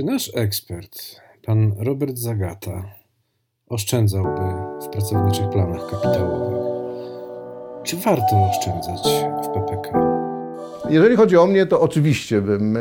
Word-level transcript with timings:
Czy 0.00 0.06
nasz 0.06 0.30
ekspert, 0.34 1.20
pan 1.46 1.72
Robert 1.78 2.16
Zagata, 2.16 2.84
oszczędzałby 3.66 4.40
w 4.82 4.88
pracowniczych 4.88 5.50
planach 5.50 5.90
kapitałowych? 5.90 6.58
Czy 7.84 7.96
warto 7.96 8.50
oszczędzać 8.50 9.00
w 9.44 9.48
PPK? 9.48 9.90
Jeżeli 10.90 11.16
chodzi 11.16 11.36
o 11.36 11.46
mnie, 11.46 11.66
to 11.66 11.80
oczywiście 11.80 12.42
bym 12.42 12.76
e, 12.76 12.80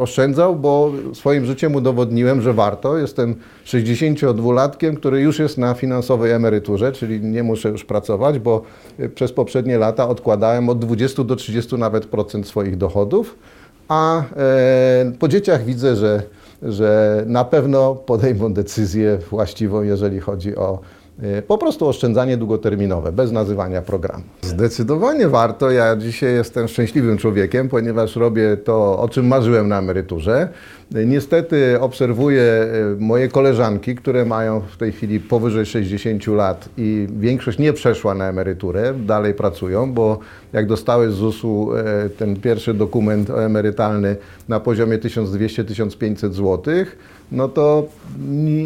oszczędzał, 0.00 0.56
bo 0.56 0.92
swoim 1.14 1.44
życiem 1.44 1.74
udowodniłem, 1.74 2.42
że 2.42 2.52
warto. 2.52 2.98
Jestem 2.98 3.34
62-latkiem, 3.66 4.96
który 4.96 5.20
już 5.20 5.38
jest 5.38 5.58
na 5.58 5.74
finansowej 5.74 6.32
emeryturze, 6.32 6.92
czyli 6.92 7.20
nie 7.20 7.42
muszę 7.42 7.68
już 7.68 7.84
pracować, 7.84 8.38
bo 8.38 8.62
e, 8.98 9.08
przez 9.08 9.32
poprzednie 9.32 9.78
lata 9.78 10.08
odkładałem 10.08 10.68
od 10.68 10.78
20 10.78 11.24
do 11.24 11.36
30 11.36 11.76
nawet 11.76 12.06
procent 12.06 12.48
swoich 12.48 12.76
dochodów, 12.76 13.38
a 13.88 14.22
e, 14.36 15.12
po 15.18 15.28
dzieciach 15.28 15.64
widzę, 15.64 15.96
że, 15.96 16.22
że 16.62 17.22
na 17.26 17.44
pewno 17.44 17.94
podejmą 17.94 18.52
decyzję 18.52 19.18
właściwą, 19.30 19.82
jeżeli 19.82 20.20
chodzi 20.20 20.56
o 20.56 20.78
Y, 21.22 21.42
po 21.42 21.58
prostu 21.58 21.88
oszczędzanie 21.88 22.36
długoterminowe, 22.36 23.12
bez 23.12 23.32
nazywania 23.32 23.82
programu. 23.82 24.24
Zdecydowanie 24.42 25.28
warto. 25.28 25.70
Ja 25.70 25.96
dzisiaj 25.96 26.34
jestem 26.34 26.68
szczęśliwym 26.68 27.18
człowiekiem, 27.18 27.68
ponieważ 27.68 28.16
robię 28.16 28.56
to, 28.56 28.98
o 28.98 29.08
czym 29.08 29.26
marzyłem 29.26 29.68
na 29.68 29.78
emeryturze. 29.78 30.48
Niestety 31.06 31.80
obserwuję 31.80 32.66
y, 32.94 33.00
moje 33.00 33.28
koleżanki, 33.28 33.94
które 33.94 34.24
mają 34.24 34.60
w 34.60 34.76
tej 34.76 34.92
chwili 34.92 35.20
powyżej 35.20 35.66
60 35.66 36.26
lat 36.26 36.68
i 36.76 37.08
większość 37.20 37.58
nie 37.58 37.72
przeszła 37.72 38.14
na 38.14 38.28
emeryturę, 38.28 38.94
dalej 38.94 39.34
pracują, 39.34 39.92
bo 39.92 40.18
jak 40.52 40.66
dostały 40.66 41.10
z 41.10 41.14
ZUS-u 41.14 41.70
ten 42.18 42.36
pierwszy 42.36 42.74
dokument 42.74 43.30
emerytalny 43.30 44.16
na 44.48 44.60
poziomie 44.60 44.98
1200-1500 44.98 46.32
złotych, 46.32 46.98
no 47.32 47.48
to 47.48 47.86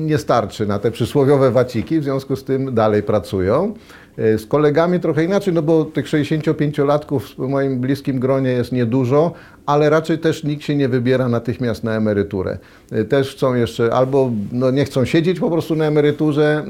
nie 0.00 0.18
starczy 0.18 0.66
na 0.66 0.78
te 0.78 0.90
przysłowiowe 0.90 1.50
waciki, 1.50 2.00
w 2.00 2.04
związku 2.04 2.36
z 2.36 2.44
tym 2.44 2.74
dalej 2.74 3.02
pracują. 3.02 3.74
E, 4.18 4.38
z 4.38 4.46
kolegami 4.46 5.00
trochę 5.00 5.24
inaczej, 5.24 5.54
no 5.54 5.62
bo 5.62 5.84
tych 5.84 6.06
65-latków 6.06 7.20
w 7.20 7.38
moim 7.38 7.80
bliskim 7.80 8.20
gronie 8.20 8.50
jest 8.50 8.72
niedużo, 8.72 9.32
ale 9.66 9.90
raczej 9.90 10.18
też 10.18 10.44
nikt 10.44 10.64
się 10.64 10.76
nie 10.76 10.88
wybiera 10.88 11.28
natychmiast 11.28 11.84
na 11.84 11.96
emeryturę. 11.96 12.58
E, 12.92 13.04
też 13.04 13.34
chcą 13.34 13.54
jeszcze 13.54 13.94
albo 13.94 14.30
no 14.52 14.70
nie 14.70 14.84
chcą 14.84 15.04
siedzieć 15.04 15.40
po 15.40 15.50
prostu 15.50 15.74
na 15.74 15.84
emeryturze, 15.84 16.64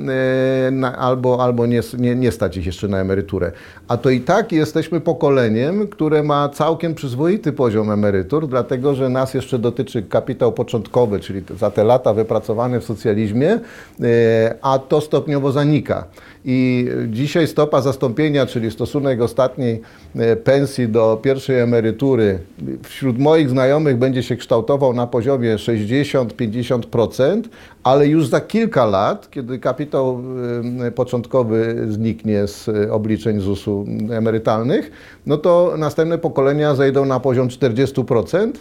e, 0.82 0.96
albo, 0.98 1.44
albo 1.44 1.66
nie, 1.66 1.80
nie, 1.98 2.14
nie 2.14 2.32
stać 2.32 2.56
ich 2.56 2.66
jeszcze 2.66 2.88
na 2.88 2.98
emeryturę. 2.98 3.52
A 3.88 3.96
to 3.96 4.10
i 4.10 4.20
tak 4.20 4.52
jesteśmy 4.52 5.00
pokoleniem, 5.00 5.88
które 5.88 6.22
ma 6.22 6.48
całkiem 6.48 6.94
przyzwoity 6.94 7.52
poziom 7.52 7.90
emerytur, 7.90 8.48
dlatego 8.48 8.94
że 8.94 9.08
nas 9.08 9.34
jeszcze 9.34 9.58
dotyczy 9.58 10.02
kapitał 10.02 10.52
początkowy, 10.52 11.20
czyli 11.20 11.42
za 11.58 11.70
te 11.70 11.84
lata 11.84 12.14
wypracowane 12.14 12.80
w 12.80 12.84
socjalizmie, 12.84 13.60
a 14.62 14.78
to 14.78 15.00
stopniowo 15.00 15.52
zanika. 15.52 16.04
I 16.44 16.88
dzisiaj 17.08 17.46
stopa 17.46 17.80
zastąpienia, 17.80 18.46
czyli 18.46 18.70
stosunek 18.70 19.20
ostatniej 19.20 19.80
e, 20.16 20.36
pensji 20.36 20.88
do 20.88 21.20
pierwszej 21.22 21.60
emerytury 21.60 22.38
wśród 22.84 23.19
moich 23.19 23.50
znajomych 23.50 23.97
będzie 23.97 24.22
się 24.22 24.36
kształtował 24.36 24.92
na 24.92 25.06
poziomie 25.06 25.56
60-50%, 25.56 27.42
ale 27.84 28.06
już 28.06 28.27
za 28.27 28.41
kilka 28.41 28.86
lat, 28.86 29.30
kiedy 29.30 29.58
kapitał 29.58 30.22
początkowy 30.94 31.86
zniknie 31.88 32.47
z 32.47 32.70
obliczeń 32.91 33.41
ZUS-u 33.41 33.86
emerytalnych, 34.10 34.91
no 35.27 35.36
to 35.36 35.75
następne 35.78 36.19
pokolenia 36.19 36.75
zejdą 36.75 37.05
na 37.05 37.20
poziom 37.20 37.48
40%. 37.48 38.53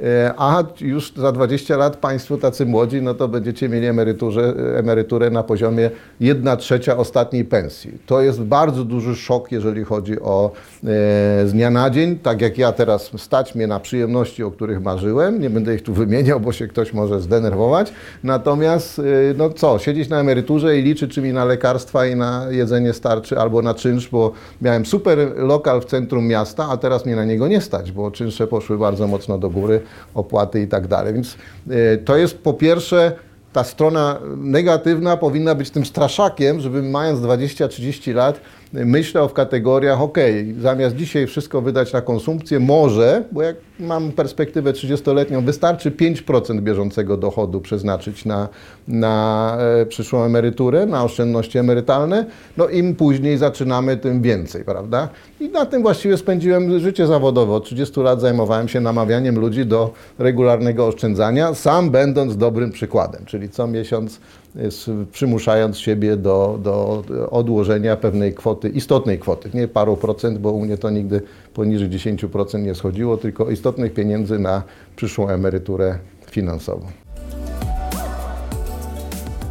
E, 0.00 0.34
a 0.36 0.64
już 0.80 1.12
za 1.16 1.32
20 1.32 1.76
lat 1.76 1.96
Państwo 1.96 2.36
tacy 2.36 2.66
młodzi, 2.66 3.02
no 3.02 3.14
to 3.14 3.28
będziecie 3.28 3.68
mieli 3.68 3.86
emeryturę, 4.76 5.30
na 5.30 5.42
poziomie 5.42 5.90
1 6.20 6.56
trzecia 6.56 6.96
ostatniej 6.96 7.44
pensji. 7.44 7.98
To 8.06 8.20
jest 8.20 8.42
bardzo 8.42 8.84
duży 8.84 9.16
szok, 9.16 9.52
jeżeli 9.52 9.84
chodzi 9.84 10.20
o 10.20 10.50
e, 10.84 10.86
z 11.46 11.52
dnia 11.52 11.70
na 11.70 11.90
dzień. 11.90 12.18
Tak 12.18 12.40
jak 12.40 12.58
ja 12.58 12.72
teraz 12.72 13.10
stać 13.16 13.54
mnie 13.54 13.66
na 13.66 13.80
przyjemności, 13.80 14.42
o 14.42 14.50
których 14.50 14.82
marzyłem. 14.82 15.40
Nie 15.40 15.50
będę 15.50 15.74
ich 15.74 15.82
tu 15.82 15.94
wymieniał, 15.94 16.40
bo 16.40 16.52
się 16.52 16.66
ktoś 16.66 16.92
może 16.92 17.20
zdenerwować. 17.20 17.92
Natomiast, 18.24 18.98
e, 18.98 19.02
no 19.36 19.50
co, 19.50 19.78
siedzieć 19.78 20.08
na 20.08 20.20
emeryturze 20.20 20.78
i 20.78 20.82
liczyć, 20.82 21.14
czy 21.14 21.22
mi 21.22 21.32
na 21.32 21.44
lekarstwa 21.44 22.06
i 22.06 22.16
na 22.16 22.46
jedzenie 22.50 22.92
starczy, 22.92 23.38
albo 23.38 23.62
na 23.62 23.74
czynsz, 23.74 24.08
bo 24.08 24.32
miałem 24.62 24.86
super 24.86 25.18
lokal 25.36 25.80
w 25.80 25.84
centrum 25.84 26.26
miasta, 26.26 26.68
a 26.70 26.76
teraz 26.76 27.06
mnie 27.06 27.16
na 27.16 27.24
niego 27.24 27.48
nie 27.48 27.60
stać, 27.60 27.92
bo 27.92 28.10
czynsze 28.10 28.46
poszły 28.46 28.78
bardzo 28.78 29.06
mocno 29.06 29.38
do 29.38 29.50
góry 29.50 29.80
opłaty 30.14 30.60
i 30.60 30.68
tak 30.68 30.86
dalej. 30.86 31.14
Więc 31.14 31.36
e, 31.70 31.96
to 31.96 32.16
jest 32.16 32.38
po 32.38 32.54
pierwsze 32.54 33.12
ta 33.52 33.64
strona 33.64 34.18
negatywna 34.36 35.16
powinna 35.16 35.54
być 35.54 35.70
tym 35.70 35.84
straszakiem, 35.86 36.60
żeby 36.60 36.82
mając 36.82 37.20
20-30 37.20 38.14
lat 38.14 38.40
myślał 38.72 39.28
w 39.28 39.32
kategoriach, 39.32 40.02
ok, 40.02 40.18
zamiast 40.60 40.96
dzisiaj 40.96 41.26
wszystko 41.26 41.62
wydać 41.62 41.92
na 41.92 42.00
konsumpcję, 42.00 42.60
może, 42.60 43.24
bo 43.32 43.42
jak 43.42 43.56
mam 43.80 44.12
perspektywę 44.12 44.72
30-letnią, 44.72 45.44
wystarczy 45.44 45.90
5% 45.90 46.60
bieżącego 46.60 47.16
dochodu 47.16 47.60
przeznaczyć 47.60 48.24
na, 48.24 48.48
na 48.88 49.56
e, 49.80 49.86
przyszłą 49.86 50.24
emeryturę, 50.24 50.86
na 50.86 51.04
oszczędności 51.04 51.58
emerytalne, 51.58 52.24
no 52.56 52.68
im 52.68 52.94
później 52.94 53.38
zaczynamy, 53.38 53.96
tym 53.96 54.22
więcej, 54.22 54.64
prawda? 54.64 55.08
I 55.40 55.48
na 55.48 55.66
tym 55.66 55.82
właściwie 55.82 56.16
spędziłem 56.16 56.80
życie 56.80 57.06
zawodowe. 57.06 57.52
Od 57.52 57.64
30 57.64 58.00
lat 58.00 58.20
zajmowałem 58.20 58.68
się 58.68 58.80
namawianiem 58.80 59.38
ludzi 59.38 59.66
do 59.66 59.92
regularnego 60.18 60.86
oszczędzania, 60.86 61.54
sam 61.54 61.90
będąc 61.90 62.36
dobrym 62.36 62.70
przykładem, 62.70 63.24
czyli 63.38 63.50
co 63.50 63.66
miesiąc 63.66 64.20
przymuszając 65.12 65.78
siebie 65.78 66.16
do, 66.16 66.58
do 66.62 67.04
odłożenia 67.30 67.96
pewnej 67.96 68.34
kwoty, 68.34 68.68
istotnej 68.68 69.18
kwoty, 69.18 69.50
nie 69.54 69.68
paru 69.68 69.96
procent, 69.96 70.38
bo 70.38 70.52
u 70.52 70.60
mnie 70.60 70.78
to 70.78 70.90
nigdy 70.90 71.22
poniżej 71.54 71.90
10% 71.90 72.62
nie 72.62 72.74
schodziło, 72.74 73.16
tylko 73.16 73.50
istotnych 73.50 73.94
pieniędzy 73.94 74.38
na 74.38 74.62
przyszłą 74.96 75.28
emeryturę 75.28 75.98
finansową. 76.30 76.86